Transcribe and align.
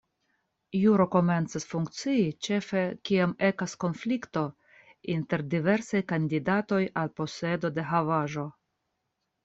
Juro 0.83 1.05
komencas 1.15 1.67
funkcii 1.73 2.23
ĉefe 2.47 2.81
kiam 3.11 3.35
ekas 3.51 3.77
konflikto 3.85 4.45
inter 5.19 5.47
diversaj 5.55 6.05
kandidatoj 6.17 6.85
al 7.03 7.17
posedo 7.21 7.77
de 7.81 7.89
havaĵo. 7.95 8.51